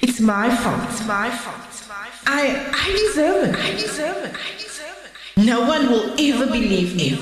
[0.00, 0.80] It's my fault.
[0.90, 1.56] It's my fault.
[1.68, 2.26] It's my fault.
[2.26, 3.56] I, I deserve it.
[3.56, 4.34] I deserve it.
[4.34, 5.44] I deserve it.
[5.44, 7.14] No one will ever believe me.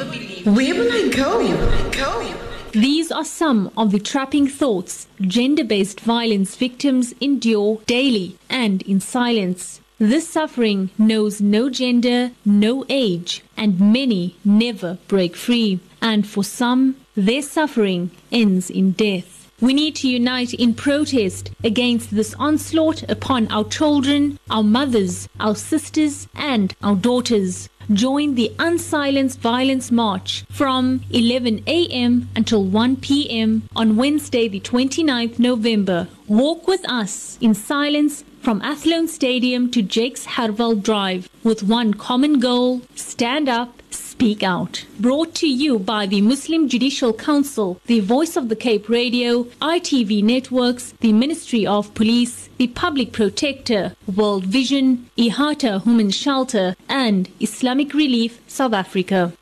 [0.45, 1.38] Where will I go?
[1.38, 2.34] Where will I go?
[2.72, 9.00] These are some of the trapping thoughts gender based violence victims endure daily and in
[9.00, 9.80] silence.
[9.98, 15.80] This suffering knows no gender, no age, and many never break free.
[16.02, 19.36] And for some, their suffering ends in death.
[19.61, 25.55] We need to unite in protest against this onslaught upon our children, our mothers, our
[25.55, 27.70] sisters, and our daughters.
[27.91, 32.29] Join the Unsilenced Violence March from 11 a.m.
[32.37, 33.69] until 1 p.m.
[33.74, 36.09] on Wednesday, the 29th November.
[36.27, 42.41] Walk with us in silence from Athlone Stadium to Jakes Gerwel Drive with one common
[42.41, 43.76] goal stand up,
[44.16, 44.87] speak out.
[44.98, 50.24] Brought to you by the Muslim Judicial Council, the Voice of the Cape Radio, ITV
[50.24, 57.93] Networks, the Ministry of Police, the Public Protector, World Vision, Ihata Human Shelter, and Islamic
[57.93, 59.35] Relief South Africa.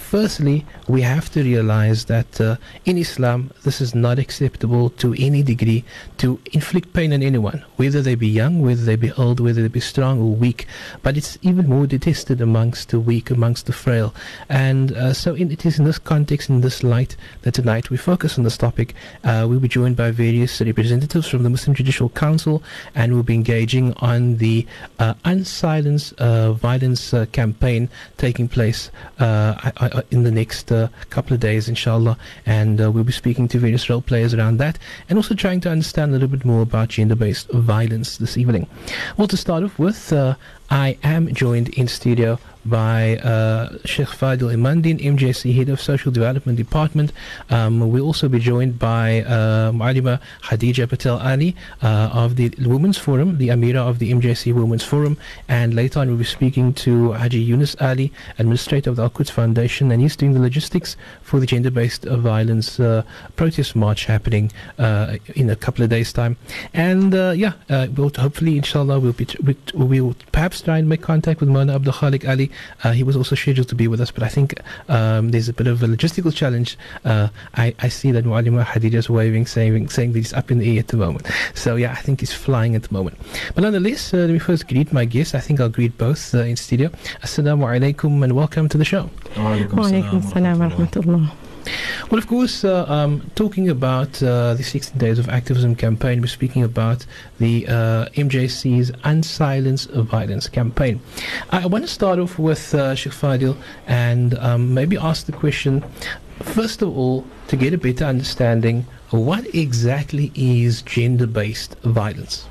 [0.00, 2.40] firstly, we have to realize that
[2.84, 5.84] in Islam, this is not acceptable to any degree
[6.18, 9.68] to inflict pain on anyone, whether they be young, whether they be old, whether they
[9.68, 10.66] be strong weak.
[11.02, 14.14] But it's even more detested amongst the weak, amongst the frail.
[14.48, 17.96] And uh, so in, it is in this context, in this light, that tonight we
[17.96, 18.94] focus on this topic.
[19.24, 22.62] Uh, we'll be joined by various representatives from the Muslim Judicial Council,
[22.94, 24.66] and we'll be engaging on the
[24.98, 29.72] uh, Unsilence uh, Violence uh, campaign taking place uh,
[30.10, 30.72] in the next
[31.10, 32.16] couple of days, inshallah.
[32.46, 34.78] And we'll be speaking to various role players around that,
[35.08, 38.66] and also trying to understand a little bit more about gender-based violence this evening.
[39.16, 40.34] Well, to start off with, uh,
[40.70, 46.56] I am joined in studio by uh, Sheikh Fadil Imandin, MJC Head of Social Development
[46.56, 47.12] Department.
[47.50, 52.98] Um, we'll also be joined by uh, Mualima Khadija Patel Ali uh, of the Women's
[52.98, 55.16] Forum, the Amira of the MJC Women's Forum.
[55.48, 59.90] And later on, we'll be speaking to Haji Yunus Ali, Administrator of the Al Foundation,
[59.90, 63.02] and he's doing the logistics for the gender based violence uh,
[63.36, 66.36] protest march happening uh, in a couple of days' time.
[66.72, 69.38] And uh, yeah, uh, we'll hopefully, inshallah, we'll, be t-
[69.74, 72.50] we'll perhaps try and make contact with Mona Abdul Khalik Ali
[72.84, 74.54] uh, he was also scheduled to be with us, but I think
[74.88, 76.78] um, there's a bit of a logistical challenge.
[77.04, 80.58] Uh, I, I see that Mualima Hadid is waving, saying, saying that he's up in
[80.58, 81.26] the air at the moment.
[81.54, 83.18] So, yeah, I think he's flying at the moment.
[83.54, 85.34] But nonetheless, uh, let me first greet my guests.
[85.34, 86.88] I think I'll greet both uh, in studio.
[87.22, 89.10] Assalamu alaikum and welcome to the show.
[89.36, 91.51] Wa alaikum assalam wa rahmatullah.
[92.10, 96.26] Well, of course, uh, um, talking about uh, the 16 Days of Activism campaign, we're
[96.26, 97.06] speaking about
[97.38, 101.00] the uh, MJC's Unsilence Violence campaign.
[101.50, 103.56] I, want to start off with uh, Sheikh Fadil
[103.86, 105.84] and um, maybe ask the question,
[106.40, 112.48] first of all, to get a better understanding, what exactly is gender based violence?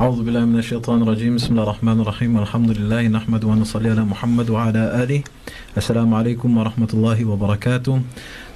[0.00, 4.50] أعوذ بالله من الشيطان الرجيم بسم الله الرحمن الرحيم والحمد لله نحمد ونصلي على محمد
[4.50, 5.22] وعلى آله
[5.76, 8.00] السلام عليكم ورحمة الله وبركاته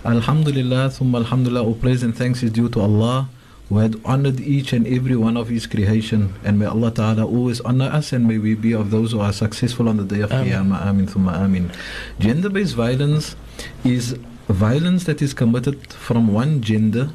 [0.05, 3.31] Alhamdulillah ثم Alhamdulillah all praise and thanks is due to Allah
[3.71, 7.63] who had honored each and every one of his creation and may Allah Ta'ala always
[7.63, 10.29] honor us and may we be of those who are successful on the day of
[10.29, 11.73] Qiyamah Amin thumma Amin
[12.19, 13.35] Gender based violence
[13.83, 14.13] is
[14.47, 17.09] violence that is committed from one gender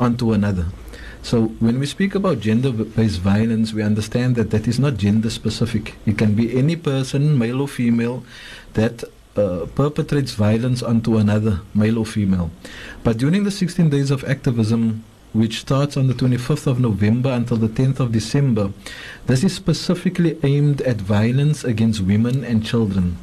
[0.00, 0.64] onto another
[1.26, 5.96] so when we speak about gender-based violence, we understand that that is not gender-specific.
[6.06, 8.22] It can be any person, male or female,
[8.74, 9.02] that
[9.36, 12.52] uh, perpetrates violence onto another, male or female.
[13.02, 15.02] But during the 16 days of activism,
[15.32, 18.70] which starts on the 25th of November until the 10th of December,
[19.26, 23.18] this is specifically aimed at violence against women and children.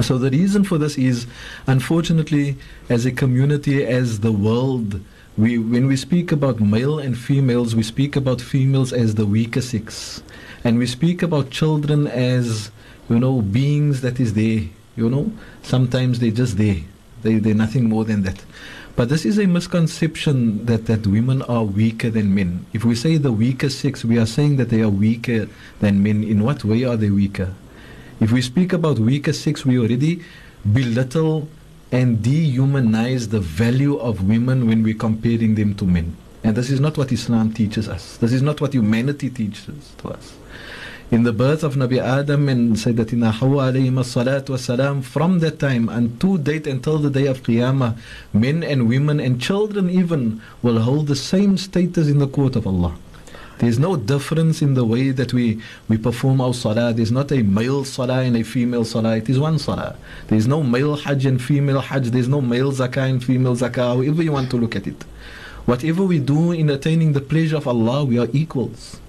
[0.00, 1.26] So the reason for this is,
[1.66, 2.56] unfortunately,
[2.88, 5.00] as a community, as the world,
[5.36, 9.60] we, when we speak about male and females, we speak about females as the weaker
[9.60, 10.22] sex.
[10.64, 12.70] And we speak about children as,
[13.08, 14.62] you know, beings that is there.
[14.96, 16.80] You know, sometimes they're just there.
[17.22, 18.42] They, they're nothing more than that.
[18.96, 22.64] But this is a misconception that, that women are weaker than men.
[22.72, 25.48] If we say the weaker sex, we are saying that they are weaker
[25.80, 26.24] than men.
[26.24, 27.52] In what way are they weaker?
[28.20, 30.24] If we speak about weaker sex, we already
[30.72, 31.46] belittle
[31.92, 36.16] and dehumanize the value of women when we're comparing them to men.
[36.44, 38.16] And this is not what Islam teaches us.
[38.18, 40.34] This is not what humanity teaches to us
[41.08, 45.88] in the birth of Nabi Adam and Sayyidatina Hawa alayhi salatu wasalam, from that time
[45.88, 47.96] and to date until the day of Qiyamah,
[48.32, 52.66] men and women and children even will hold the same status in the court of
[52.66, 52.96] Allah.
[53.58, 56.92] There's no difference in the way that we, we perform our salah.
[56.92, 59.16] There's not a male salah and a female salah.
[59.16, 59.96] It is one salah.
[60.28, 62.10] There's no male hajj and female hajj.
[62.10, 65.02] There's no male zakah and female zakah, however you want to look at it.
[65.64, 69.00] Whatever we do in attaining the pleasure of Allah, we are equals.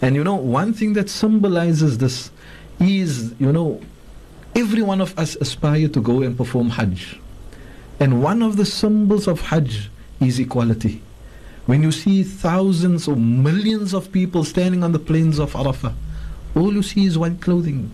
[0.00, 2.30] And you know, one thing that symbolizes this
[2.80, 3.80] is, you know,
[4.54, 7.18] every one of us aspire to go and perform Hajj.
[8.00, 9.90] And one of the symbols of Hajj
[10.20, 11.02] is equality.
[11.66, 15.94] When you see thousands or millions of people standing on the plains of Arafah,
[16.56, 17.92] all you see is white clothing.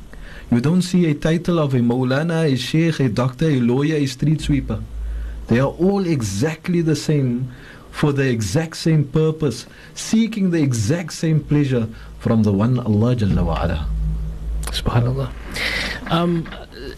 [0.51, 4.07] You don't see a title of a Maulana, a Sheikh, a doctor, a lawyer, a
[4.07, 4.83] street sweeper.
[5.49, 7.53] They are all exactly the same
[7.91, 11.89] for the exact same purpose, seeking the exact same pleasure
[12.19, 13.87] from the one Allah Jalla wa'ala.
[14.63, 15.31] Subhanallah.
[16.11, 16.49] Um,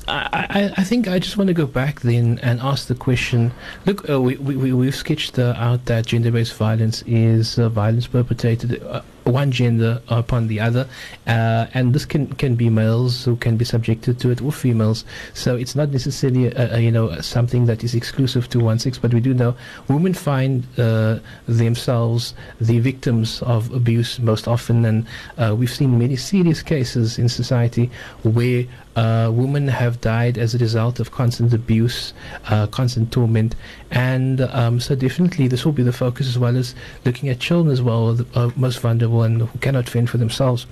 [0.09, 3.53] I, I, think I just want to go back then and ask the question.
[3.87, 8.07] Look, uh, we, we, we've sketched uh, out that gender based violence is uh, violence
[8.07, 10.89] perpetrated uh, one gender upon the other,
[11.27, 15.05] uh, and this can can be males who can be subjected to it or females.
[15.35, 18.99] So it's not necessarily a, a, you know something that is exclusive to one sex,
[18.99, 19.55] but we do know
[19.89, 25.07] women find uh, themselves the victims of abuse most often, and
[25.39, 27.91] uh, we've seen many serious cases in society
[28.23, 28.65] where
[28.97, 32.13] uh, women have died as a result of constant abuse,
[32.49, 33.55] uh, constant torment,
[33.91, 37.73] and um, so definitely this will be the focus as well as looking at children
[37.73, 40.67] as well, the uh, most vulnerable and who cannot fend for themselves.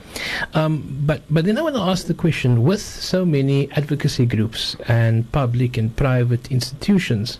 [0.54, 4.76] Um, but but then I want to ask the question: with so many advocacy groups
[4.88, 7.38] and public and private institutions,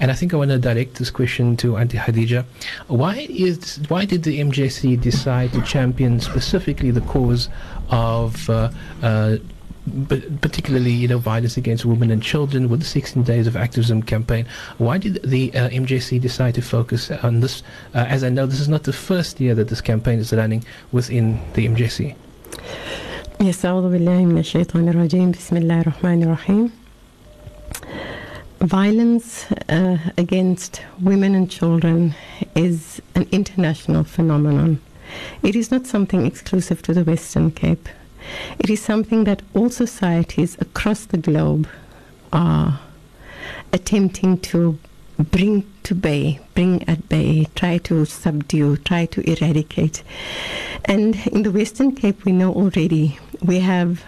[0.00, 2.44] and I think I want to direct this question to Auntie Khadija,
[2.88, 7.48] why is why did the MJC decide to champion specifically the cause
[7.90, 8.70] of uh,
[9.02, 9.36] uh,
[9.87, 14.01] but particularly you know violence against women and children with the 16 days of activism
[14.01, 14.45] campaign
[14.77, 17.63] why did the uh, MJC decide to focus on this
[17.93, 20.63] uh, as I know this is not the first year that this campaign is running
[20.91, 22.15] within the MJC
[23.39, 26.71] Yes, أعوذ بالله من الشيطان الرجيم بسم الله الرحمن الرحيم
[28.61, 32.15] Violence uh, against women and children
[32.55, 34.79] is an international phenomenon.
[35.41, 37.89] It is not something exclusive to the Western Cape.
[38.58, 41.68] It is something that all societies across the globe
[42.32, 42.80] are
[43.72, 44.78] attempting to
[45.18, 50.02] bring to bay, bring at bay, try to subdue, try to eradicate.
[50.84, 54.04] And in the Western Cape, we know already we have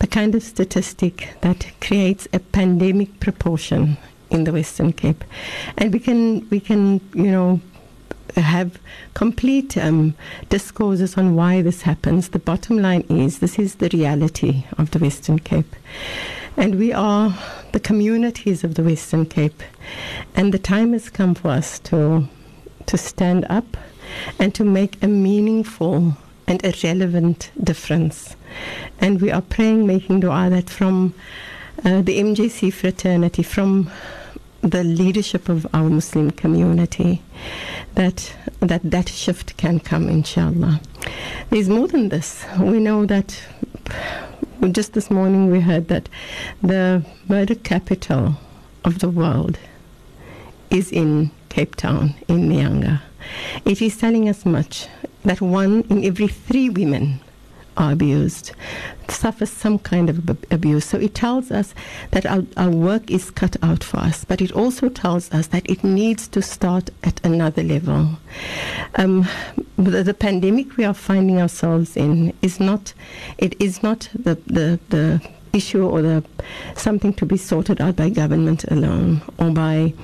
[0.00, 3.96] the kind of statistic that creates a pandemic proportion
[4.30, 5.24] in the Western Cape.
[5.76, 7.60] And we can, we can, you know,
[8.36, 8.78] have
[9.14, 10.14] complete um,
[10.48, 12.28] discourses on why this happens.
[12.28, 15.74] The bottom line is this is the reality of the Western Cape.
[16.56, 17.38] And we are
[17.72, 19.62] the communities of the Western Cape.
[20.34, 22.28] And the time has come for us to,
[22.86, 23.76] to stand up
[24.38, 26.16] and to make a meaningful
[26.46, 28.34] and a relevant difference.
[29.00, 31.14] And we are praying, making dua that from
[31.84, 33.90] uh, the MJC fraternity, from
[34.62, 37.22] the leadership of our Muslim community,
[37.94, 40.80] that that that shift can come, inshallah.
[41.50, 42.44] There's more than this.
[42.58, 43.40] We know that
[44.72, 46.08] just this morning we heard that
[46.62, 48.34] the murder capital
[48.84, 49.58] of the world
[50.70, 53.00] is in Cape Town, in Nyanga.
[53.64, 54.86] It is telling us much
[55.24, 57.27] that one in every three women are
[57.78, 58.52] abused,
[59.08, 60.84] suffer some kind of abuse.
[60.84, 61.74] So it tells us
[62.10, 65.68] that our, our work is cut out for us, but it also tells us that
[65.68, 68.18] it needs to start at another level.
[68.96, 69.26] Um,
[69.76, 72.92] the, the, pandemic we are finding ourselves in is not,
[73.38, 76.24] it is not the, the, the issue or the
[76.74, 79.94] something to be sorted out by government alone or by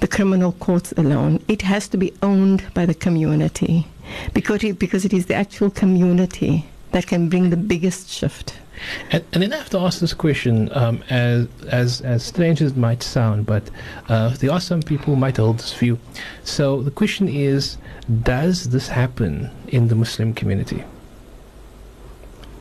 [0.00, 1.42] the criminal courts alone.
[1.48, 3.86] It has to be owned by the community
[4.34, 8.54] because it, because it is the actual community that can bring the biggest shift.
[9.10, 12.72] And, and then I have to ask this question, um, as, as, as strange as
[12.72, 13.70] it might sound, but
[14.08, 15.98] uh, there are some people who might hold this view.
[16.44, 17.76] So the question is
[18.22, 20.84] Does this happen in the Muslim community?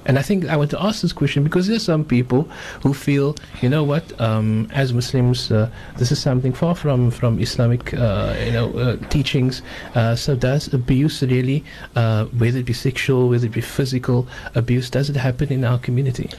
[0.06, 2.50] And I think I want to ask this question because there's some people
[2.82, 7.40] who feel, you know what, um, as Muslims, uh, this is something far from from
[7.40, 9.62] Islamic, uh, you know, uh, teachings.
[9.94, 11.64] Uh, so does abuse really,
[11.96, 15.78] uh, whether it be sexual, whether it be physical abuse, does it happen in our
[15.78, 16.30] community?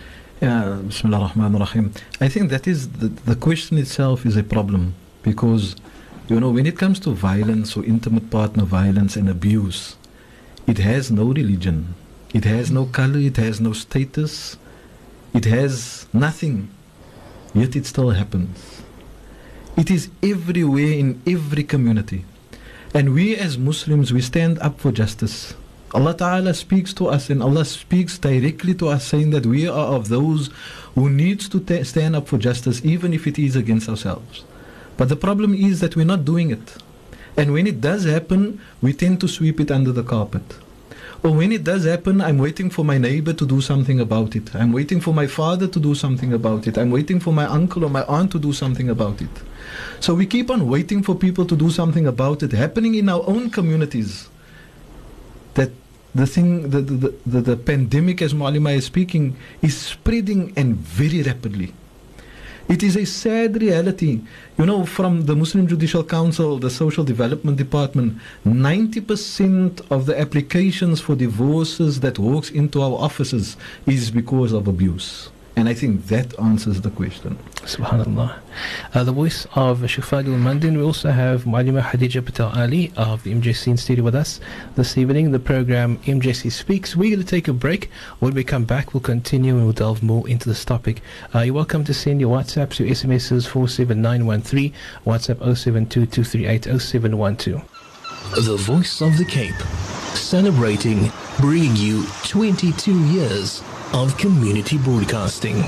[0.40, 0.80] Yeah.
[2.20, 5.76] I think that is the, the question itself is a problem because,
[6.28, 9.94] you know, when it comes to violence or intimate partner violence and abuse,
[10.66, 11.94] it has no religion,
[12.32, 14.56] it has no color, it has no status,
[15.34, 16.70] it has nothing,
[17.54, 18.82] yet it still happens.
[19.76, 22.24] It is everywhere in every community.
[22.94, 25.54] And we as Muslims, we stand up for justice.
[25.94, 29.94] Allah Ta'ala speaks to us and Allah speaks directly to us saying that we are
[29.94, 30.48] of those
[30.94, 34.44] who needs to ta- stand up for justice even if it is against ourselves.
[34.96, 36.76] But the problem is that we're not doing it.
[37.36, 40.42] And when it does happen, we tend to sweep it under the carpet.
[41.24, 44.54] Or when it does happen, I'm waiting for my neighbor to do something about it.
[44.56, 46.76] I'm waiting for my father to do something about it.
[46.76, 49.30] I'm waiting for my uncle or my aunt to do something about it.
[50.00, 53.22] So we keep on waiting for people to do something about it happening in our
[53.28, 54.28] own communities.
[55.54, 55.70] That
[56.12, 61.22] the thing, the, the, the, the pandemic, as Malima is speaking, is spreading and very
[61.22, 61.72] rapidly.
[62.68, 64.20] It is a sad reality.
[64.56, 71.00] You know, from the Muslim Judicial Council, the Social Development Department, 90% of the applications
[71.00, 75.28] for divorces that walks into our offices is because of abuse.
[75.54, 77.38] And I think that answers the question.
[77.56, 78.38] Subhanallah.
[78.94, 80.78] Uh, the voice of Sheikh Fadil Mandin.
[80.78, 84.40] We also have Malima Hadija Patel Ali of the MJC in studio with us
[84.76, 85.30] this evening.
[85.30, 86.96] The program MJC Speaks.
[86.96, 87.90] We're going to take a break.
[88.18, 91.02] When we come back, we'll continue and we'll delve more into this topic.
[91.34, 94.72] Uh, you're welcome to send your WhatsApps, your SMSs 47913,
[95.06, 96.06] WhatsApp 072
[98.40, 99.54] The Voice of the Cape,
[100.16, 103.62] celebrating, bringing you 22 years
[103.92, 105.60] of community broadcasting.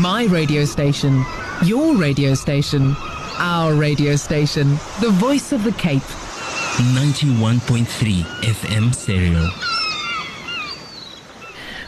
[0.00, 1.24] My radio station,
[1.64, 2.96] your radio station,
[3.38, 6.02] our radio station, the voice of the Cape.
[6.94, 9.50] 91.3 FM stereo.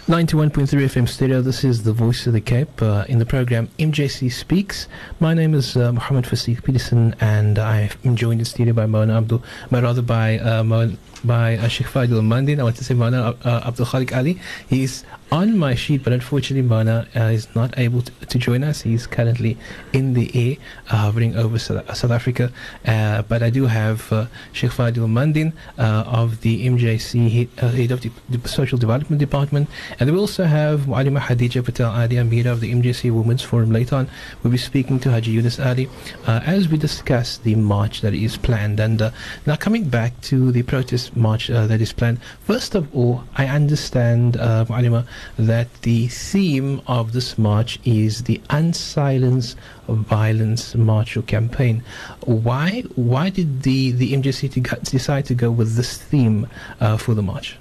[0.08, 1.40] 91.3 FM stereo.
[1.40, 4.88] This is the voice of the Cape uh, in the program MJC Speaks.
[5.20, 9.42] My name is uh, Muhammad Fasik Peterson, and I'm joined in studio by Mona Abdul,
[9.70, 12.58] but rather by uh, Mona, by uh, Sheikh Fadil Mandin.
[12.58, 14.40] I want to say Mona uh, Abdul Khalik Ali.
[14.68, 18.82] He's on my sheet, but unfortunately, Mana uh, is not able to, to, join us.
[18.82, 19.56] He's currently
[19.94, 20.56] in the air,
[20.90, 22.52] uh, hovering over South, South Africa.
[22.86, 27.70] Uh, but I do have uh, Sheikh Fadil Mandin uh, of the MJC, head, uh,
[27.70, 29.70] head of the, the, Social Development Department.
[29.98, 33.72] And we also have Mualima Hadija Patel Ali Amira of the MJC Women's Forum.
[33.72, 34.10] Later on,
[34.42, 35.88] we'll be speaking to Haji Yunus Ali
[36.26, 38.78] as we discuss the march that is planned.
[38.80, 39.00] And
[39.46, 44.36] now, coming back to the protest march that is planned, first of all, I understand,
[44.36, 45.06] uh, Mualima,
[45.38, 49.54] that the theme of this march is the Unsilence
[49.88, 51.82] Violence March or campaign.
[52.24, 56.46] Why why did the, the MJC decide to go with this theme
[56.80, 57.56] uh, for the march?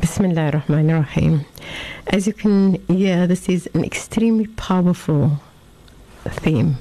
[0.00, 1.46] Bismillah ar-Rahman ar-Rahim.
[2.08, 5.40] As you can hear, this is an extremely powerful
[6.24, 6.76] theme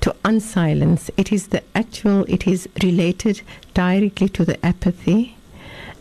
[0.00, 1.10] to unsilence.
[1.16, 3.42] It is the actual, it is related
[3.74, 5.36] directly to the apathy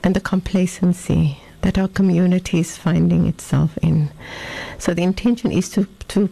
[0.03, 4.12] and the complacency that our community is finding itself in.
[4.77, 6.29] So the intention is to, to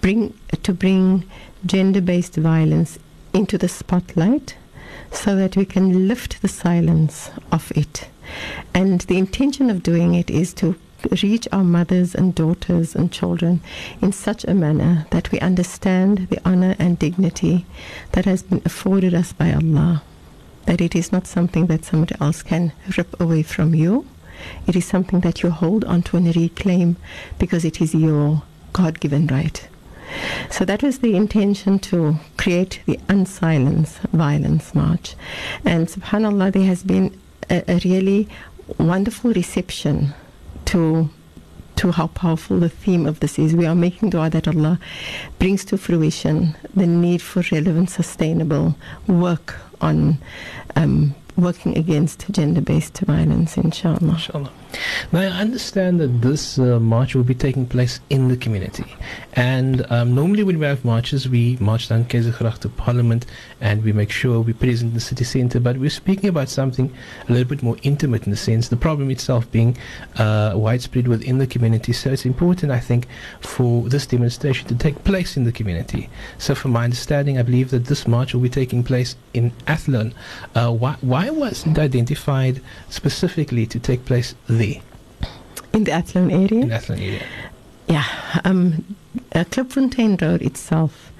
[0.00, 1.28] bring to bring
[1.64, 2.96] gender-based violence
[3.32, 4.54] into the spotlight
[5.10, 8.08] so that we can lift the silence of it.
[8.74, 10.76] And the intention of doing it is to
[11.20, 13.60] reach our mothers and daughters and children
[14.00, 17.66] in such a manner that we understand the honor and dignity
[18.12, 20.04] that has been afforded us by Allah.
[20.66, 24.06] That it is not something that somebody else can rip away from you,
[24.66, 26.96] it is something that you hold onto and reclaim
[27.38, 29.68] because it is your God given right.
[30.50, 35.16] So that was the intention to create the Unsilence Violence March.
[35.64, 37.18] And subhanAllah, there has been
[37.50, 38.28] a, a really
[38.78, 40.14] wonderful reception
[40.66, 41.10] to
[41.76, 43.54] to how powerful the theme of this is.
[43.54, 44.80] We are making dua that Allah
[45.38, 48.76] brings to fruition the need for relevant, sustainable
[49.06, 50.16] work on
[50.74, 53.98] um, working against gender-based violence, inshallah.
[54.00, 54.50] Inshallah.
[55.12, 58.84] Now, I understand that this uh, march will be taking place in the community.
[59.34, 63.26] And um, normally, when we have marches, we march down Keizersgracht to Parliament
[63.60, 65.60] and we make sure we're present the city centre.
[65.60, 66.92] But we're speaking about something
[67.28, 69.76] a little bit more intimate in the sense, the problem itself being
[70.16, 71.92] uh, widespread within the community.
[71.92, 73.06] So it's important, I think,
[73.40, 76.08] for this demonstration to take place in the community.
[76.38, 80.14] So, from my understanding, I believe that this march will be taking place in Athlone.
[80.54, 84.80] Uh, why, why was it identified specifically to take place there?
[85.76, 86.62] in the Athlone area.
[86.62, 87.22] in Athlone area?
[87.86, 88.04] Yeah,
[88.44, 88.96] um,
[89.34, 89.44] uh,
[90.20, 91.12] Road itself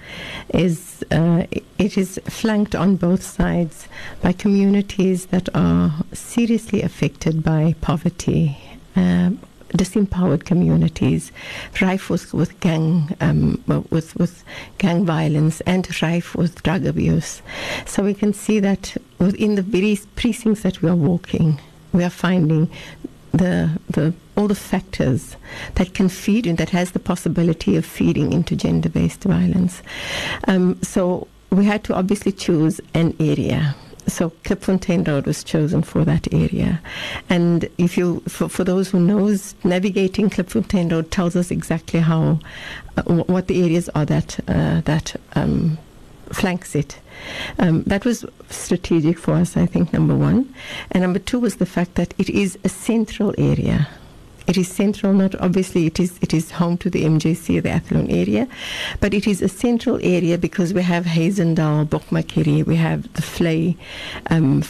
[0.48, 1.44] is uh,
[1.78, 3.88] it is flanked on both sides
[4.22, 8.56] by communities that are seriously affected by poverty.
[8.96, 11.32] Um, disempowered communities,
[11.80, 14.44] rife with, with gang um, with with
[14.78, 17.42] gang violence and rife with drug abuse.
[17.84, 21.60] So we can see that within the very precincts that we are walking,
[21.92, 22.70] we are finding
[23.32, 25.36] the the all the factors
[25.74, 29.82] that can feed and that has the possibility of feeding into gender-based violence.
[30.46, 33.74] Um, so we had to obviously choose an area.
[34.08, 36.80] So Klipfontein Road was chosen for that area,
[37.28, 42.38] and if you, for, for those who knows, navigating Klipfontein Road tells us exactly how,
[42.96, 45.78] uh, what the areas are that uh, that um,
[46.32, 46.98] flanks it.
[47.58, 50.54] Um, that was strategic for us, I think, number one.
[50.92, 53.88] And number two was the fact that it is a central area.
[54.46, 58.10] It is central, not obviously it is it is home to the MJC, the Athlone
[58.10, 58.46] area,
[59.00, 63.76] but it is a central area because we have Hazendal, Bokmakierie, we have the Flay,
[64.30, 64.62] um,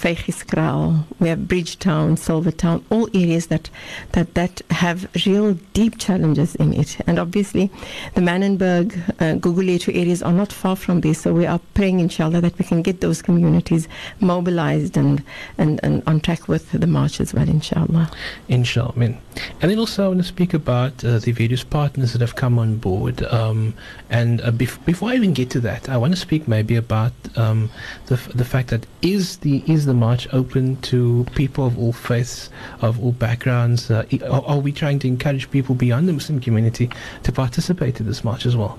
[1.20, 3.68] we have Bridgetown, Silvertown, all areas that,
[4.12, 6.96] that that have real deep challenges in it.
[7.06, 7.70] And obviously,
[8.14, 12.40] the Manenberg, uh, Guguletu areas are not far from this, so we are praying, inshallah,
[12.40, 13.88] that we can get those communities
[14.20, 15.22] mobilized and,
[15.58, 18.10] and, and on track with the march as well, inshallah.
[18.48, 19.16] Inshallah.
[19.60, 22.58] And then also I want to speak about uh, the various partners that have come
[22.58, 23.22] on board.
[23.24, 23.74] Um,
[24.10, 27.12] and uh, bef- before I even get to that, I want to speak maybe about
[27.36, 27.70] um,
[28.06, 31.92] the, f- the fact that is the is the march open to people of all
[31.92, 32.50] faiths,
[32.80, 33.90] of all backgrounds?
[33.90, 36.90] Uh, are, are we trying to encourage people beyond the Muslim community
[37.22, 38.78] to participate in this march as well?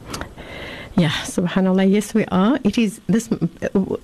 [0.97, 1.91] Yeah, subhanallah.
[1.91, 2.59] Yes, we are.
[2.63, 3.29] It is this.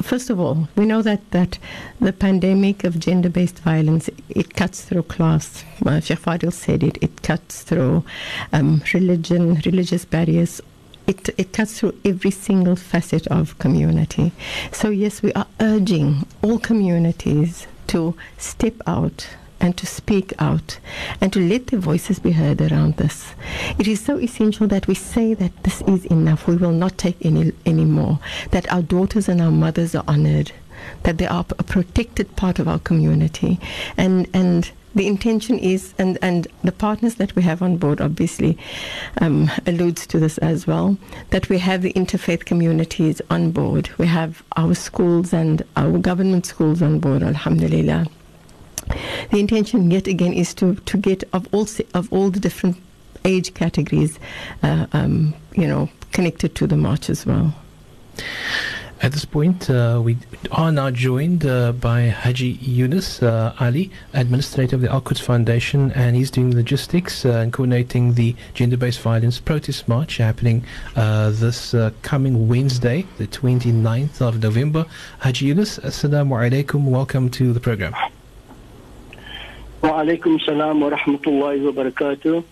[0.04, 1.58] First of all, we know that that
[2.00, 5.66] the pandemic of gender-based violence it cuts through class.
[5.84, 7.00] Uh, Sheikh Fadil said it.
[7.02, 8.04] It cuts through
[8.52, 10.62] um, religion, religious barriers.
[11.08, 14.32] It, it cuts through every single facet of community.
[14.72, 19.28] So yes, we are urging all communities to step out
[19.64, 20.78] and to speak out
[21.22, 23.34] and to let their voices be heard around this.
[23.80, 26.48] It is so essential that we say that this is enough.
[26.48, 28.20] We will not take any any more.
[28.52, 30.52] That our daughters and our mothers are honored.
[31.04, 33.58] That they are a protected part of our community.
[33.96, 38.60] And and the intention is, and, and the partners that we have on board obviously
[39.22, 40.98] um, alludes to this as well,
[41.32, 43.90] that we have the interfaith communities on board.
[43.98, 48.06] We have our schools and our government schools on board, alhamdulillah.
[49.32, 52.78] The intention, yet again, is to, to get of all of all the different
[53.26, 54.20] age categories,
[54.62, 57.54] uh, um, you know, connected to the march as well.
[59.04, 60.16] At this point, uh, we
[60.50, 65.92] are now joined uh, by Haji Yunus uh, Ali, administrator of the Al Quds Foundation,
[65.92, 70.64] and he's doing logistics uh, and coordinating the gender based violence protest march happening
[70.96, 74.86] uh, this uh, coming Wednesday, the 29th of November.
[75.20, 77.94] Haji Yunus, Assalamu alaikum, welcome to the program.
[79.84, 82.44] Wa alaikum salam wa rahmatullahi wa barakatuh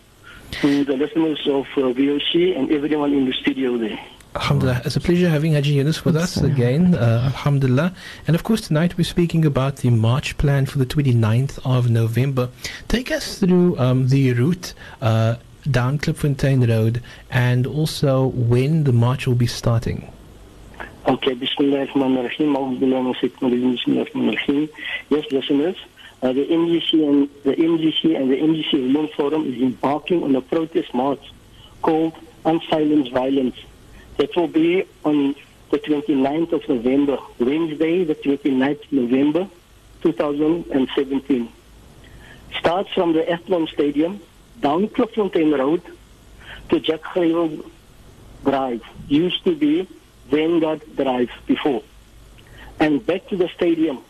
[0.52, 3.98] to the listeners of uh, VOC and everyone in the studio there.
[4.36, 4.82] Alhamdulillah.
[4.84, 6.94] It's a pleasure having Haji Yunus with us again.
[6.94, 7.96] Uh, Alhamdulillah.
[8.28, 12.50] And of course, tonight we're speaking about the march plan for the 29th of November.
[12.90, 15.36] Take us through um, the route uh,
[15.70, 20.12] down Klipfontein Road and also when the march will be starting.
[21.08, 22.56] Okay, Bismillah ar-Rahman ar-Rahim.
[22.56, 23.72] A'udhu billahi min shaitanir rajim.
[23.72, 24.70] Bismillah ar-Rahman ar-Rahim.
[25.10, 25.76] Yes, listeners,
[26.22, 30.42] uh, the MJC and the MJC and the MJC Women Forum is embarking on a
[30.42, 31.32] protest march
[31.82, 32.14] called
[32.46, 33.56] Unsilence Violence.
[34.18, 35.36] That will be on
[35.72, 39.48] the 29th of November, Wednesday, the 29th of November,
[40.02, 41.52] 2017.
[42.60, 44.22] Starts from the Athlone Stadium,
[44.60, 45.82] down Klipfontein Road
[46.70, 47.68] to Jack Gerwel
[48.44, 48.84] Drive.
[49.08, 49.88] Used to be
[50.30, 51.82] Vanguard Drive before.
[52.80, 54.04] And back to the stadium.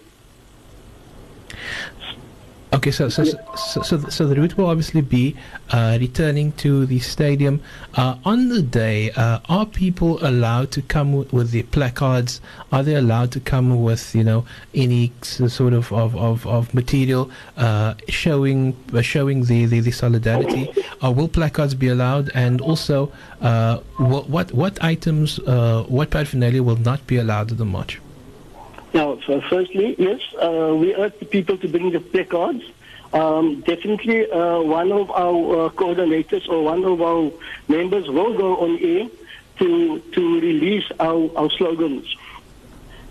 [2.74, 5.36] Okay, so so so, so, so the route will obviously be
[5.72, 7.62] uh, returning to the stadium
[7.96, 9.12] uh, on the day.
[9.12, 12.40] Uh, are people allowed to come w- with their placards?
[12.72, 17.30] Are they allowed to come with you know any sort of of, of, of material
[17.58, 20.72] uh, showing uh, showing the, the, the solidarity?
[21.04, 22.32] Uh, will placards be allowed?
[22.34, 23.08] And also,
[23.98, 28.00] what what what items, what paraphernalia will not be allowed at the march?
[28.94, 32.64] Now, so firstly, yes, uh, we urge people to bring the placards.
[33.14, 37.32] Um, definitely, uh, one of our uh, coordinators or one of our
[37.68, 39.08] members will go on air
[39.60, 42.06] to to release our, our slogans.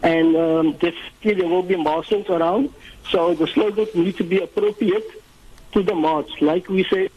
[0.02, 2.72] And um, definitely, there will be marches around,
[3.10, 5.08] so the slogans need to be appropriate
[5.72, 6.30] to the march.
[6.40, 7.08] Like we say,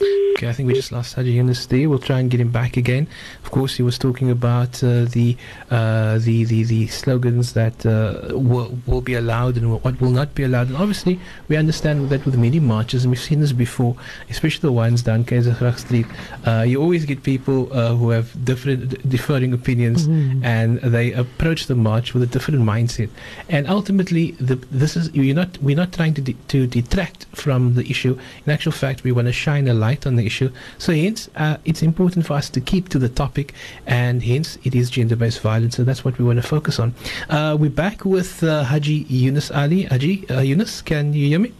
[0.00, 1.88] Okay, I think we just lost Haji Yunus there.
[1.88, 3.08] We'll try and get him back again.
[3.44, 5.36] Of course, he was talking about uh, the,
[5.70, 10.36] uh, the the the slogans that uh, will, will be allowed and what will not
[10.36, 10.68] be allowed.
[10.68, 13.96] And obviously, we understand that with many marches, and we've seen this before,
[14.30, 16.06] especially the ones down Keizersgracht Street.
[16.46, 20.44] Uh, you always get people uh, who have different, differing opinions, Mhm.
[20.44, 23.08] and they approach the march with a different mindset.
[23.48, 27.74] And ultimately, the, this is you're not we're not trying to de- to detract from
[27.74, 28.16] the issue.
[28.46, 30.50] In actual fact, we want to shine a light on the issue.
[30.78, 33.54] So hence, uh, it's important for us to keep to the topic,
[33.86, 35.76] and hence it is gender-based violence.
[35.76, 36.94] So that's what we want to focus on.
[37.28, 39.84] Uh, we're back with uh, Haji Yunus Ali.
[39.84, 41.52] Haji uh, Yunus, can you hear me?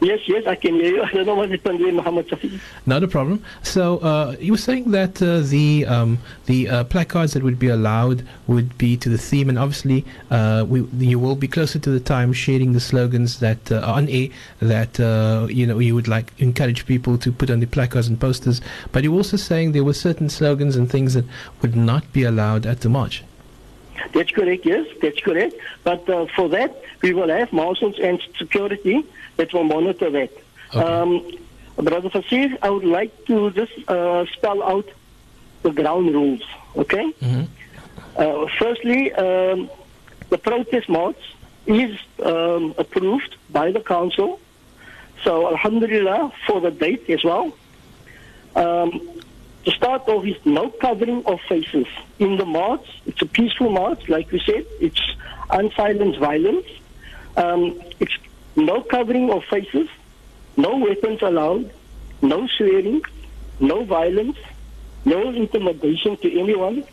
[0.00, 1.02] Yes, yes, I can hear you.
[1.04, 2.60] I don't know what happened with Muhammad Safi.
[2.84, 3.42] Not a problem.
[3.62, 7.68] So uh, you were saying that uh, the um, the uh, placards that would be
[7.68, 11.90] allowed would be to the theme, and obviously uh, we you will be closer to
[11.90, 14.28] the time sharing the slogans that uh, are on air
[14.60, 18.20] that uh, you know you would like encourage people to put on the placards and
[18.20, 18.60] posters.
[18.92, 21.24] But you're also saying there were certain slogans and things that
[21.62, 23.24] would not be allowed at the march.
[24.12, 25.54] That's correct, yes, that's correct.
[25.84, 29.04] But uh, for that, we will have marshals and security
[29.36, 30.30] that will monitor that.
[30.72, 31.30] Um,
[31.76, 34.88] Brother Fasir, I would like to just uh, spell out
[35.62, 36.42] the ground rules,
[36.76, 37.12] okay?
[38.16, 39.70] Uh, firstly, um,
[40.30, 41.18] the protest march
[41.66, 44.40] is um, approved by the council.
[45.22, 47.52] So, Alhamdulillah, for the date as well.
[48.54, 48.90] Um,
[49.64, 51.86] to start off is no covering of faces
[52.18, 52.86] in the march.
[53.06, 54.64] It's a peaceful march, like we said.
[54.80, 55.00] It's
[55.50, 56.66] unsilenced violence.
[57.36, 58.16] Um, it's
[58.56, 59.88] no covering of faces,
[60.56, 61.70] no weapons allowed,
[62.22, 63.02] no swearing,
[63.60, 64.38] no violence,
[65.04, 66.84] no intimidation to anyone.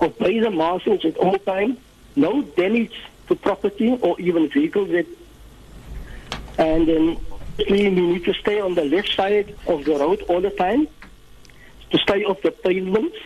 [0.00, 1.78] Obey the marshals at all times.
[2.16, 4.88] No damage to property or even vehicles.
[4.90, 5.06] That,
[6.58, 7.18] and then
[7.70, 10.88] we need to stay on the left side of the road all the time
[11.90, 13.16] to stay off the pavements.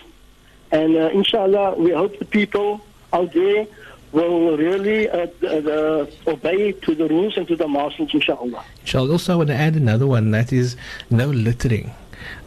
[0.73, 2.81] And uh, inshallah, we hope the people
[3.13, 3.67] out there
[4.12, 8.64] will really uh, uh, obey to the rules and to the marshals, inshallah.
[8.81, 9.12] Inshallah.
[9.12, 10.77] Also, want to add another one that is
[11.11, 11.92] no littering.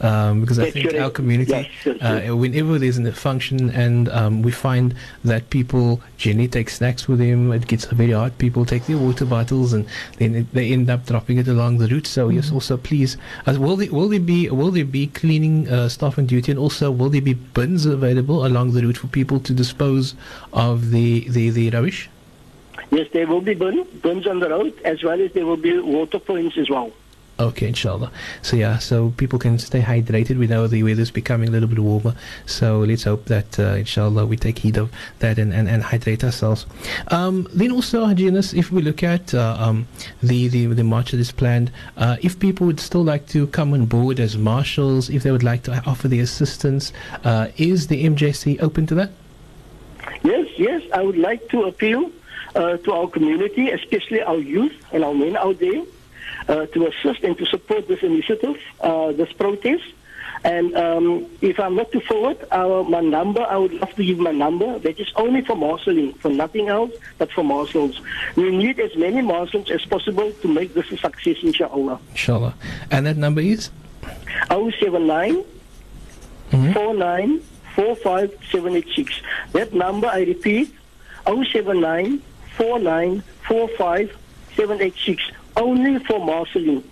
[0.01, 4.51] Um, because I think our community, Yes, uh, whenever there's a function and um, we
[4.51, 8.37] find that people generally take snacks with them, it gets very hard.
[8.37, 9.85] People take their water bottles and
[10.17, 12.07] then it, they end up dropping it along the route.
[12.07, 15.89] So yes, also please, uh, will there will there be will there be cleaning uh,
[15.89, 19.39] staff on duty and also will there be bins available along the route for people
[19.41, 20.15] to dispose
[20.51, 22.09] of the the, the rubbish?
[22.91, 25.79] Yes, there will be bin, bins on the road, as well as there will be
[25.79, 26.91] water points as well.
[27.43, 28.09] Okay, inshallah.
[28.41, 30.37] So yeah, so people can stay hydrated.
[30.37, 34.25] We know the weather's becoming a little bit warmer, so let's hope that uh, inshallah
[34.25, 36.65] we take heed of that and, and, and hydrate ourselves.
[37.09, 39.87] Um, then also, Haji Yunus, if we look at uh, um,
[40.21, 43.73] the, the the march that is planned, uh, if people would still like to come
[43.73, 46.93] on board as marshals, if they would like to offer the assistance,
[47.25, 49.11] uh, is the MJC open to that?
[50.23, 52.09] Yes, yes, I would like to appeal
[52.55, 55.83] uh, to our community, especially our youth and our men out there,
[56.47, 59.83] uh, to assist and to support this initiative, uh, this protest.
[60.43, 64.17] And um, if I'm not to forward our, my number, I would love to give
[64.17, 64.77] my number.
[64.79, 68.01] That is only for marshalling, for nothing else but for marshals.
[68.35, 71.99] We need as many marshals as possible to make this a success, inshallah.
[72.11, 72.55] Inshallah.
[72.91, 73.69] And that number is
[74.49, 75.43] 079
[76.51, 77.41] 49
[77.75, 79.21] 45 786.
[79.53, 80.73] That number, I repeat,
[81.25, 82.21] 079
[82.57, 84.17] 49 45
[84.55, 85.23] 786.
[85.55, 86.83] Only for marshalling.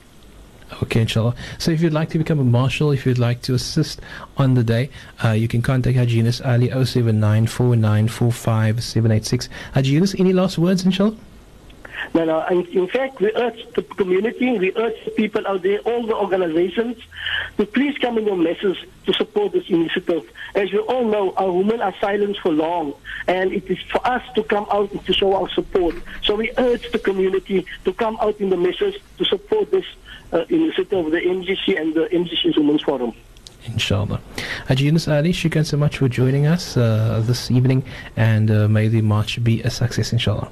[0.84, 1.36] Okay, inshallah.
[1.58, 4.02] So if you'd like to become a marshal, if you'd like to assist
[4.38, 4.90] on the day,
[5.24, 9.50] uh, you can contact Haji Yunus Ali 07949457786.
[9.74, 11.16] Haji Yunus, any last words, inshallah?
[12.14, 12.46] No, no.
[12.48, 16.16] In, in fact, we urge the community, we urge the people out there, all the
[16.16, 16.98] organizations,
[17.58, 20.30] to please come in your masses to support this initiative.
[20.56, 22.94] As we all know, our women are silenced for long,
[23.28, 25.96] and it is for us to come out and to show our support.
[26.24, 29.86] So we urge the community to come out in the masses to support this
[30.34, 33.14] uh, initiative of the MJC and the MJC Women's Forum.
[33.66, 34.20] Inshallah.
[34.68, 37.84] Haji Yunus Ali, shukran so much for joining us uh, this evening,
[38.16, 40.50] and uh, may the march be a success, inshallah.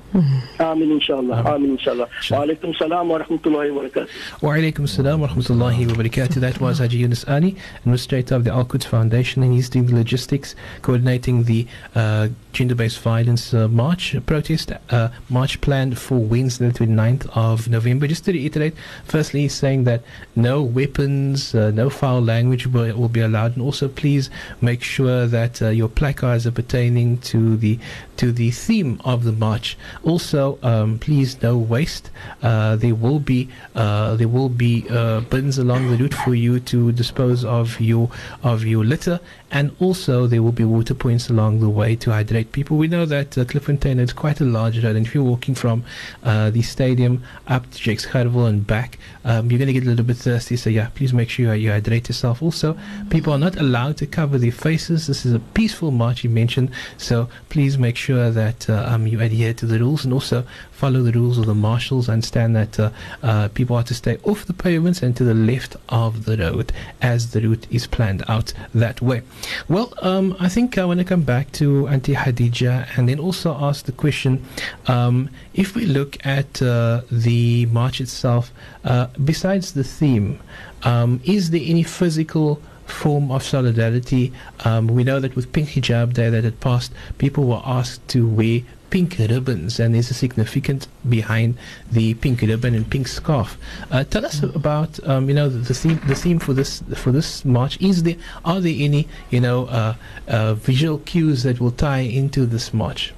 [0.59, 1.43] Amin, inshallah.
[1.45, 2.07] Amin, inshallah.
[2.29, 4.41] Wa alaikum salam wa rahmatullahi wa barakatuh.
[4.41, 6.35] Wa alaikum salam wa rahmatullahi wa barakatuh.
[6.35, 9.95] That was Haji Yunus Ali, administrator of the Al Quds Foundation, and he's doing the
[9.95, 16.69] logistics, coordinating the uh, gender based violence uh, march, protest uh, march planned for Wednesday,
[16.69, 18.07] the 29th of November.
[18.07, 20.03] Just to reiterate, firstly, he's saying that
[20.35, 24.29] no weapons, uh, no foul language will, will be allowed, and also please
[24.61, 27.79] make sure that uh, your placards are pertaining to the
[28.19, 29.77] to the theme of the march.
[30.03, 32.11] Also, um, please no waste.
[32.43, 36.59] Uh, there will be uh, there will be uh, bins along the route for you
[36.59, 38.09] to dispose of your
[38.43, 42.51] of your litter, and also there will be water points along the way to hydrate
[42.51, 42.75] people.
[42.75, 45.85] We know that uh, Klipfontein is quite a large road, and if you're walking from
[46.23, 49.89] uh, the stadium up to Jakes Gerwel and back, um, you're going to get a
[49.89, 50.57] little bit thirsty.
[50.57, 52.43] So yeah, please make sure you hydrate yourself.
[52.43, 52.77] Also,
[53.09, 55.07] people are not allowed to cover their faces.
[55.07, 59.21] This is a peaceful march you mentioned, so please make sure that uh, um, you
[59.21, 62.09] adhere to the rules and also follow the rules of the marshals.
[62.09, 62.89] Understand that uh,
[63.21, 66.71] uh, people are to stay off the pavements and to the left of the road
[67.01, 69.21] as the route is planned out that way.
[69.67, 73.53] Well, um, I think I want to come back to Auntie Hadija and then also
[73.53, 74.45] ask the question
[74.87, 78.51] um, if we look at uh, the march itself,
[78.83, 80.39] uh, besides the theme,
[80.83, 84.33] um, is there any physical form of solidarity?
[84.65, 88.27] Um, we know that with Pink Hijab Day that had passed, people were asked to
[88.27, 91.57] wear pink ribbons, and there's a significance behind
[91.91, 93.57] the pink ribbon and pink scarf.
[93.91, 97.11] Uh, tell us about um, you know the, the, theme the theme for this for
[97.11, 97.79] this march.
[97.81, 99.95] Is there are there any you know uh,
[100.27, 103.13] uh, visual cues that will tie into this march?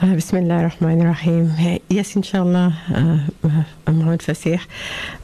[0.00, 1.80] Uh, Bismillah ar-Rahman ar-Rahim.
[1.88, 4.60] Yes, inshallah, uh, uh, Muhammad Fasih.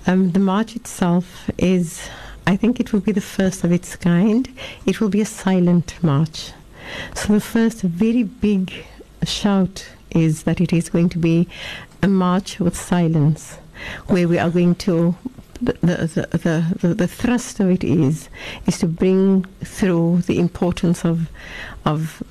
[0.07, 2.09] Um, the march itself is,
[2.46, 4.48] I think it will be the first of its kind.
[4.87, 6.52] It will be a silent march.
[7.14, 8.72] So the first very big
[9.24, 11.48] shout is that it is going to be
[12.02, 13.57] a march with silence,
[14.07, 15.16] where we are going to
[15.61, 18.28] the, the, the, the, thrust of it is
[18.66, 21.30] is to bring through the importance of
[21.87, 22.22] of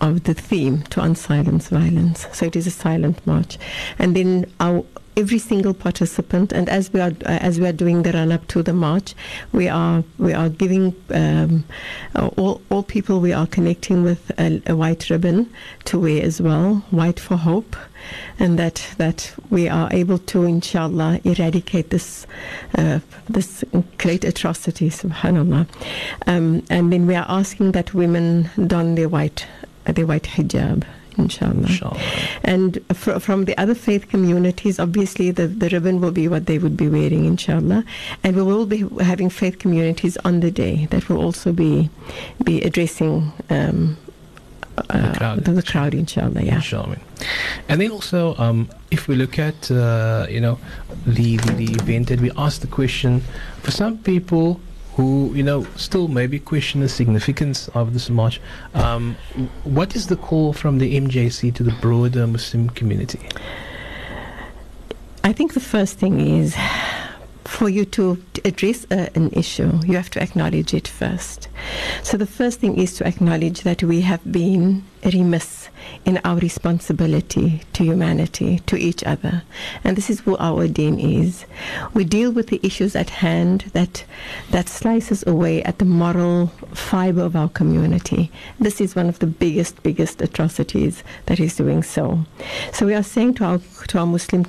[0.00, 2.26] of the theme to unsilence violence.
[2.32, 3.58] So it is a silent march,
[3.98, 4.84] and then our
[5.16, 8.46] every single participant, and as we are uh, as we are doing the run up
[8.48, 9.14] to the march,
[9.52, 11.64] we are we are giving um,
[12.14, 15.50] all all people we are connecting with a, a white ribbon
[15.84, 17.76] to wear as well, white for hope
[18.38, 22.26] and that that we are able to, inshallah, eradicate this
[22.78, 23.64] uh, this
[23.98, 25.66] great atrocity, subhanallah.
[26.26, 29.46] Um, and then we are asking that women don their white
[29.86, 30.84] uh, their white hijab.
[31.24, 31.66] Inshallah.
[31.68, 32.00] Inshallah.
[32.44, 36.58] And fr- from the other faith communities, obviously the, the ribbon will be what they
[36.58, 37.84] would be wearing, inshallah.
[38.24, 41.90] And we will be having faith communities on the day that will also be
[42.44, 43.96] be addressing um,
[44.78, 45.44] uh, The crowd.
[45.44, 46.42] the, crowd, inshallah.
[46.42, 46.56] Yeah.
[46.56, 46.96] Inshallah.
[47.68, 50.58] And then also, um, if we look at uh, you know
[51.06, 53.20] the, the the event, and we ask the question
[53.62, 54.60] for some people
[55.00, 58.40] who you know still maybe question the significance of this march.
[58.74, 59.16] Um,
[59.64, 63.20] what is the call from the MJC to the broader Muslim community?
[65.24, 66.54] I think the first thing is
[67.50, 71.48] for you to address uh, an issue, you have to acknowledge it first.
[72.02, 75.68] So the first thing is to acknowledge that we have been remiss
[76.04, 79.42] in our responsibility to humanity, to each other.
[79.82, 81.44] And this is what our deen is.
[81.92, 84.04] We deal with the issues at hand that
[84.50, 88.30] that slices away at the moral fiber of our community.
[88.60, 92.24] This is one of the biggest, biggest atrocities that is doing so.
[92.72, 93.58] So we are saying to our
[93.88, 94.44] to our Muslim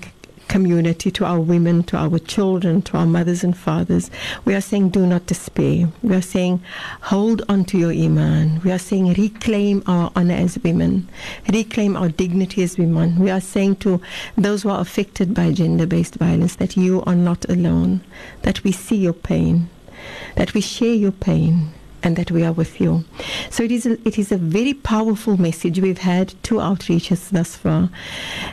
[0.52, 4.12] community, to our women, to our children, to our mothers and fathers.
[4.44, 5.88] We are saying, do not despair.
[6.04, 6.62] We are saying,
[7.02, 8.60] hold on to your iman.
[8.62, 11.08] We are saying, reclaim our honor as women,
[11.52, 13.18] reclaim our dignity as women.
[13.18, 14.02] We are saying to
[14.38, 18.02] those who are affected by gender based violence that you are not alone,
[18.42, 19.70] that we see your pain,
[20.36, 21.72] that we share your pain
[22.04, 23.04] and that we are with you.
[23.50, 25.80] So it is a, it is a very powerful message.
[25.80, 27.90] We've had two outreaches thus far,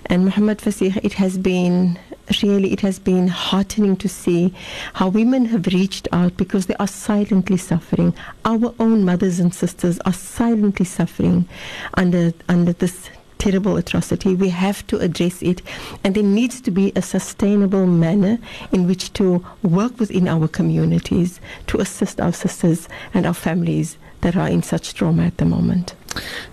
[0.06, 1.98] and Muhammad Fasih, it has been
[2.42, 4.52] really it has been heartening to see
[4.94, 8.14] how women have reached out because they are silently suffering.
[8.44, 11.48] Our own mothers and sisters are silently suffering
[11.94, 14.34] under under this terrible atrocity.
[14.34, 15.62] We have to address it,
[16.04, 18.38] and there needs to be a sustainable manner
[18.72, 24.36] in which to work within our communities to assist our sisters and our families that
[24.36, 25.94] are in such trauma at the moment.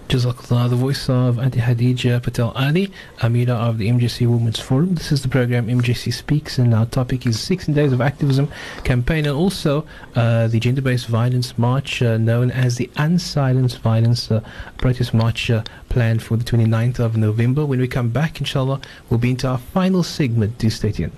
[0.10, 4.96] Jazakallah, the voice of Auntie Hadija Patel Ali, Amira of the MJC Women's Forum.
[4.96, 8.50] This is the program MJC Speaks, and our topic is 16 Days of Activism
[8.84, 14.30] campaign, and also uh, the gender based violence march uh, known as the Unsilenced Violence
[14.32, 14.42] uh,
[14.78, 17.66] Protest March uh, planned for the 29th of November.
[17.66, 20.58] When we come back, inshallah, we'll be into our final segment.
[20.58, 21.14] Do stay tuned.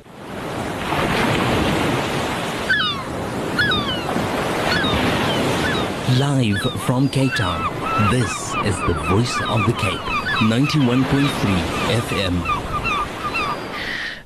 [6.20, 7.62] Live from Cape Town,
[8.12, 10.00] this is the voice of the Cape,
[10.40, 11.04] 91.3
[12.00, 12.42] FM.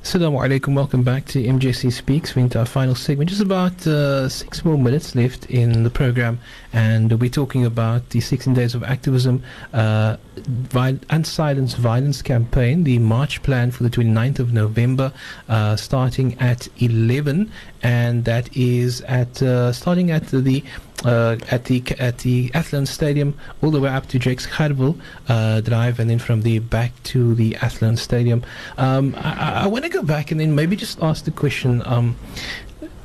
[0.03, 2.35] Assalamu alaikum, welcome back to MJC Speaks.
[2.35, 3.29] We're into our final segment.
[3.29, 6.39] Just about uh, six more minutes left in the program,
[6.73, 9.41] and we're talking about the 16 Days of Activism
[9.73, 15.13] uh, Vi- Unsilence Violence campaign, the march plan for the 29th of November,
[15.47, 17.51] uh, starting at 11,
[17.83, 20.63] and that is at uh, starting at the
[21.05, 25.61] uh, at the at the Athlone Stadium all the way up to Jakes Gerwel uh,
[25.61, 28.43] Drive, and then from there back to the Athlone Stadium.
[28.77, 31.81] Um, I, I want to go back and then maybe just ask the question.
[31.85, 32.15] Um,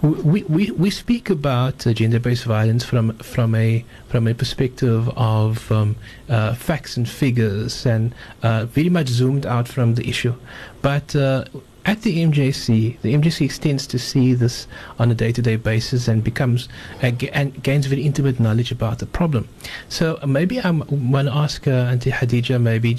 [0.02, 5.70] we, we, we speak about uh, gender-based violence from from a from a perspective of
[5.72, 5.96] um,
[6.28, 10.34] uh, facts and figures and uh, very much zoomed out from the issue,
[10.82, 11.44] but uh,
[11.86, 14.66] at the MJC, the MJC extends to see this
[14.98, 16.68] on a day-to-day basis and becomes
[17.00, 19.48] uh, ga- and gains very intimate knowledge about the problem.
[19.88, 22.90] So uh, maybe I want to ask uh, Auntie Hadija, maybe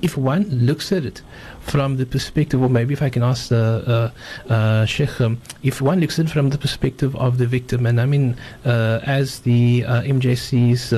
[0.00, 1.20] if one looks at it
[1.60, 4.10] from the perspective, or maybe if I can ask the
[4.48, 7.84] uh, uh, Sheikh, um, if one looks at it from the perspective of the victim,
[7.84, 10.94] and I mean, uh, as the uh, MJC's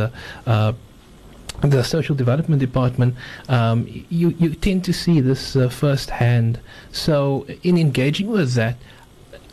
[1.71, 3.15] the social development department,
[3.49, 6.59] um, you, you tend to see this uh, firsthand.
[6.91, 8.77] So, in engaging with that,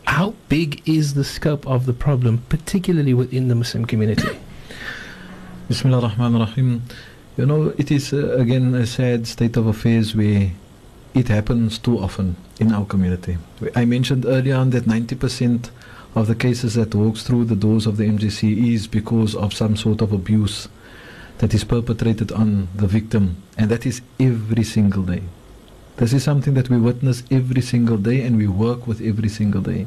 [0.04, 4.28] how big is the scope of the problem, particularly within the Muslim community?
[5.68, 6.82] Bismillah ar-Rahman ar-Rahim.
[7.36, 10.50] You know, it is uh, again a sad state of affairs where
[11.14, 13.38] it happens too often in our community.
[13.74, 15.70] I mentioned earlier on that 90%
[16.14, 19.76] of the cases that walks through the doors of the MJC is because of some
[19.76, 20.68] sort of abuse
[21.40, 25.22] that is perpetrated on the victim, and that is every single day.
[25.96, 29.62] This is something that we witness every single day and we work with every single
[29.62, 29.86] day.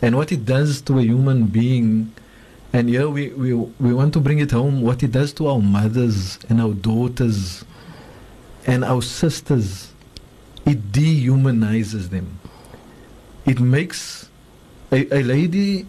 [0.00, 2.12] And what it does to a human being,
[2.72, 5.60] and here we, we, we want to bring it home, what it does to our
[5.60, 7.64] mothers and our daughters
[8.66, 9.92] and our sisters,
[10.64, 12.38] it dehumanizes them.
[13.44, 14.28] It makes
[14.92, 15.86] a, a lady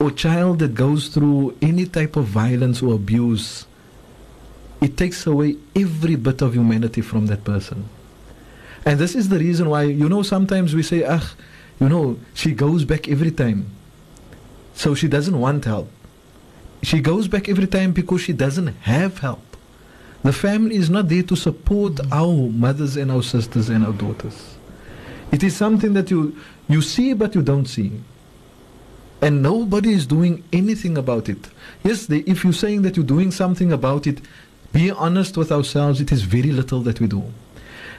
[0.00, 3.66] or child that goes through any type of violence or abuse,
[4.82, 7.88] it takes away every bit of humanity from that person.
[8.84, 11.34] And this is the reason why, you know, sometimes we say, ah,
[11.80, 13.70] you know, she goes back every time.
[14.74, 15.88] So she doesn't want help.
[16.82, 19.56] She goes back every time because she doesn't have help.
[20.24, 24.56] The family is not there to support our mothers and our sisters and our daughters.
[25.30, 26.36] It is something that you,
[26.68, 27.92] you see but you don't see.
[29.20, 31.48] And nobody is doing anything about it.
[31.84, 34.20] Yes, they, if you're saying that you're doing something about it,
[34.72, 37.22] be honest with ourselves, it is very little that we do.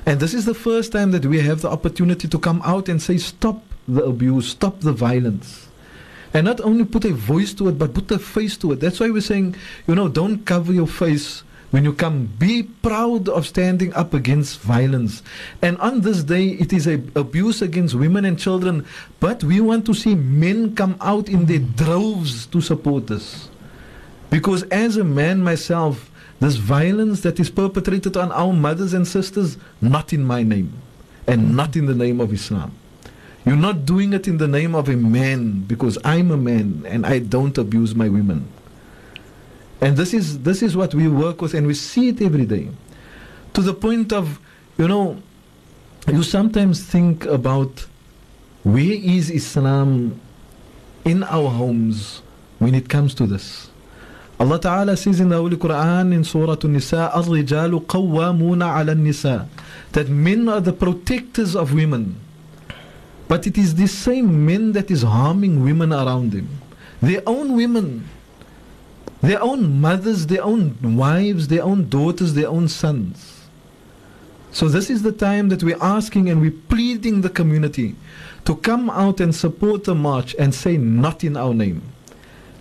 [0.05, 3.01] And this is the first time that we have the opportunity to come out and
[3.01, 5.69] say, stop the abuse, stop the violence.
[6.33, 8.79] And not only put a voice to it, but put a face to it.
[8.79, 9.55] That's why we're saying,
[9.87, 12.25] you know, don't cover your face when you come.
[12.37, 15.21] Be proud of standing up against violence.
[15.61, 18.85] And on this day, it is a abuse against women and children.
[19.19, 23.49] But we want to see men come out in their droves to support this.
[24.29, 26.09] Because as a man myself,
[26.43, 30.73] this violence that is perpetrated on our mothers and sisters, not in my name
[31.25, 32.77] and not in the name of Islam.
[33.45, 37.05] You're not doing it in the name of a man because I'm a man and
[37.05, 38.49] I don't abuse my women.
[39.79, 42.69] And this is this is what we work with and we see it every day.
[43.53, 44.39] To the point of,
[44.77, 45.21] you know,
[46.07, 47.85] you sometimes think about
[48.63, 50.19] where is Islam
[51.05, 52.21] in our homes
[52.59, 53.69] when it comes to this.
[54.40, 59.48] Allah Ta'ala says in the Holy Quran in Surah An-Nisa, الرجال قوامون على النساء
[59.92, 62.20] that men are the protectors of women.
[63.26, 66.48] But it is the same men that is harming women around them.
[67.02, 68.08] Their own women,
[69.20, 73.44] their own mothers, their own wives, their own daughters, their own sons.
[74.50, 77.96] So this is the time that we're asking and we're pleading the community
[78.44, 81.82] to come out and support the march and say not in our name.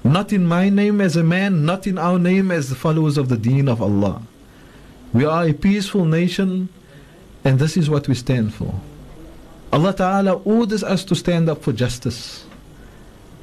[0.04, 3.28] Not in my name as a man, not in our name as the followers of
[3.28, 4.22] the deen of Allah.
[5.12, 6.68] We are a peaceful nation
[7.44, 8.74] and this is what we stand for.
[9.72, 12.44] Allah Ta'ala orders us to stand up for justice.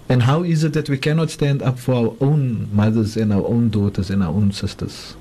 [0.08, 3.46] And how is it that we cannot stand up for our own mothers and our
[3.46, 5.16] own daughters and our own sisters?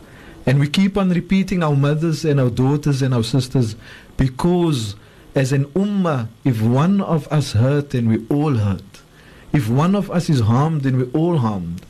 [0.47, 3.77] And we keep on repeating our mothers and our daughters and our sisters
[4.17, 4.97] because
[5.35, 8.98] as an ummah, if one of us hurt, then we all hurt.
[9.53, 11.85] If one of us is harmed, then we're all harmed.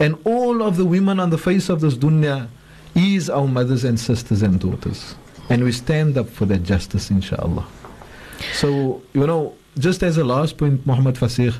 [0.00, 2.48] And all of the women on the face of this dunya
[2.94, 5.14] is our mothers and sisters and daughters.
[5.48, 7.66] And we stand up for that justice, inshallah.
[8.54, 11.54] So, you know, just as a last point, Muhammad Fasir,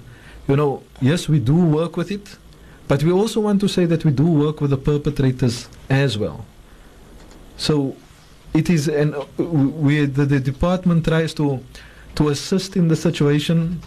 [0.48, 2.36] you know, yes, we do work with it,
[2.88, 6.44] but we also want to say that we do work with the perpetrators as well.
[7.56, 7.96] So,
[8.52, 11.62] it is, and we, the, the department tries to
[12.16, 13.80] to assist in the situation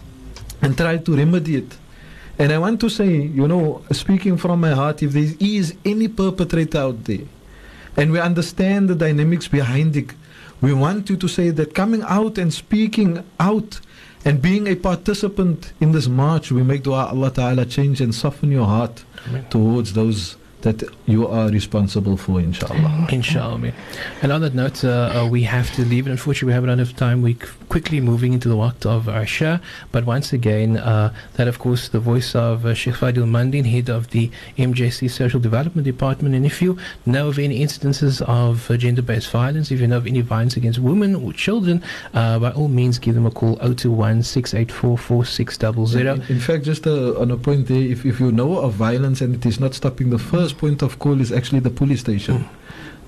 [0.62, 1.76] and try to remedy it.
[2.38, 6.08] And I want to say, you know, speaking from my heart, if there is any
[6.08, 7.26] perpetrator out there,
[7.96, 10.12] and we understand the dynamics behind it,
[10.60, 13.80] we want you to say that coming out and speaking out
[14.24, 18.50] and being a participant in this march, we make dua Allah Ta'ala change and soften
[18.50, 19.46] your heart Amen.
[19.50, 23.06] towards those that you are responsible for, inshallah.
[23.10, 23.72] Inshallah.
[24.22, 26.06] And on that note, uh, uh, we have to leave.
[26.06, 27.22] And unfortunately, we haven't enough time.
[27.22, 27.36] We're
[27.68, 29.60] quickly moving into the waqt of Asha.
[29.92, 33.88] But once again, uh, that of course, the voice of uh, Sheikh Fadil Mandin, head
[33.88, 36.34] of the MJC Social Development Department.
[36.34, 39.98] And if you know of any instances of uh, gender based violence, if you know
[39.98, 41.82] of any violence against women or children,
[42.14, 46.06] uh, by all means, give them a call 021 684 4600.
[46.06, 49.20] In, in fact, just uh, on a point there, if, if you know of violence
[49.20, 52.48] and it is not stopping, the first point of call is actually the police station.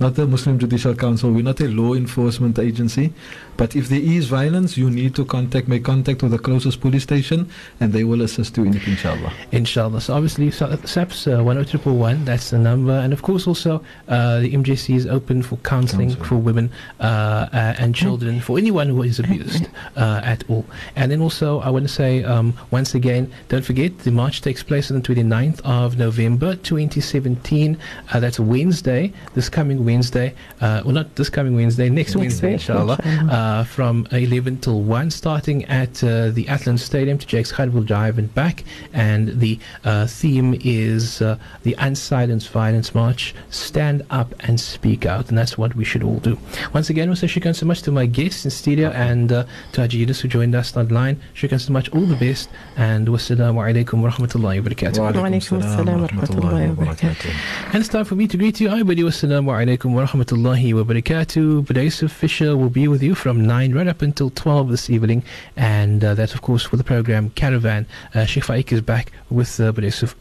[0.01, 1.31] Not the Muslim Judicial Council.
[1.31, 3.13] We're not a law enforcement agency.
[3.59, 7.03] But if there is violence, you need to contact, make contact with the closest police
[7.03, 9.31] station and they will assist you in it, inshallah.
[9.53, 10.01] Inshallah.
[10.01, 12.93] So obviously, so- SAPS uh, 10111, that's the number.
[12.93, 16.27] And of course, also, uh, the MJC is open for counseling Counselling.
[16.29, 16.71] for women
[17.01, 17.03] uh,
[17.53, 20.65] uh, and children, for anyone who is abused uh, at all.
[20.97, 24.63] And then also, I want to say, um, once again, don't forget, the march takes
[24.63, 27.77] place on the 29th of November 2017.
[28.11, 29.90] Uh, that's Wednesday, this coming Wednesday.
[29.91, 32.99] Wednesday, uh, well, not this coming Wednesday, next, Wednesday, Wednesday, inshallah.
[33.05, 33.61] inshallah.
[33.61, 38.19] Uh, from 11 till 1, starting at uh, the Athlone Stadium to Jakes Gerwel Drive
[38.19, 38.63] and back.
[38.93, 45.29] And the uh, theme is uh, the Unsilenced Violence March Stand Up and Speak Out.
[45.29, 46.39] And that's what we should all do.
[46.73, 49.99] Once again, also shukran so much to my guests in studio and uh, to Haji
[49.99, 51.21] Yunus who joined us online.
[51.35, 52.49] Shukran so much, all the best.
[52.77, 54.99] And wassalamu alaikum wa rahmatullahi wa barakatuh.
[54.99, 57.35] Wa alaikum assalam wa rahmatullahi wa barakatuh.
[57.73, 58.69] And it's time for me to greet you.
[58.69, 61.65] Everybody, wassalamu alaikum wa rahmatullahi wa barakatuh.
[61.65, 65.23] Budayusuf Fisher will be with you from 9 right up until 12 this evening.
[65.57, 67.87] And uh, that's, of course, for the program Caravan.
[68.13, 69.71] Uh, Sheikh Faik is back with uh,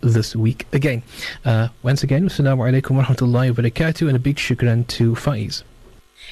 [0.01, 1.01] this week again.
[1.45, 4.07] Uh, once again, wassalamu alaikum wa rahmatullahi wa barakatuh.
[4.07, 5.63] And a big shukran to Faiz.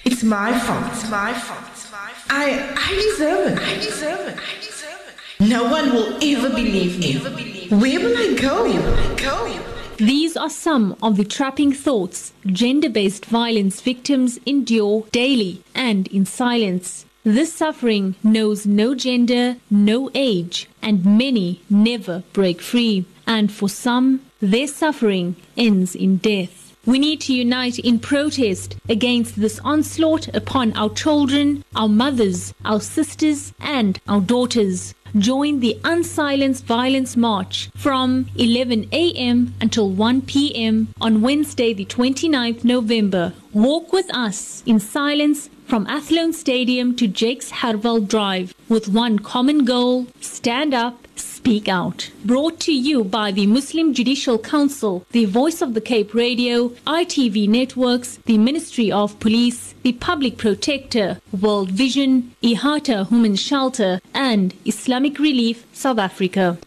[0.06, 0.86] It's my fault.
[0.94, 1.64] It's my fault.
[1.72, 2.30] It's my fault.
[2.30, 3.60] I, I deserve it.
[3.60, 4.38] I deserve it.
[4.38, 5.50] I deserve it.
[5.50, 7.16] No one will ever believe me.
[7.16, 7.78] Ever believe me.
[7.80, 8.64] Where will I go?
[8.64, 9.67] Where will I go?
[9.98, 16.24] These are some of the trapping thoughts gender based violence victims endure daily and in
[16.24, 17.06] silence.
[17.24, 23.06] This suffering knows no gender, no age, and many never break free.
[23.26, 26.76] And for some, their suffering ends in death.
[26.86, 32.80] We need to unite in protest against this onslaught upon our children, our mothers, our
[32.80, 34.94] sisters, and our daughters.
[35.16, 39.54] Join the Unsilenced Violence March from 11 a.m.
[39.62, 40.90] until 1 p.m.
[41.00, 43.34] on Wednesday, the 29th November.
[43.54, 49.66] Walk with us in silence from Athlone Stadium to Jakes Gerwel Drive with one common
[49.66, 51.07] goal stand up,
[51.48, 52.12] speak out.
[52.26, 57.48] Brought to you by the Muslim Judicial Council, the Voice of the Cape Radio, ITV
[57.48, 65.20] Networks, the Ministry of Police, the Public Protector, World Vision, Ihata Human Shelter, and Islamic
[65.20, 66.58] Relief South Africa.